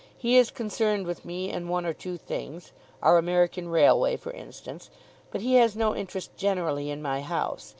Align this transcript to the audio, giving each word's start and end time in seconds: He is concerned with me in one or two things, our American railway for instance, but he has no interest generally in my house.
He 0.17 0.35
is 0.35 0.49
concerned 0.49 1.05
with 1.05 1.25
me 1.25 1.51
in 1.51 1.67
one 1.67 1.85
or 1.85 1.93
two 1.93 2.17
things, 2.17 2.71
our 3.03 3.19
American 3.19 3.69
railway 3.69 4.17
for 4.17 4.31
instance, 4.31 4.89
but 5.29 5.41
he 5.41 5.53
has 5.57 5.75
no 5.75 5.95
interest 5.95 6.35
generally 6.35 6.89
in 6.89 7.03
my 7.03 7.21
house. 7.21 7.69